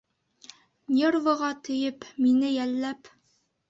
Нервыға 0.95 1.53
тейеп, 1.71 2.11
мине 2.27 2.55
йәлләп. 2.59 3.17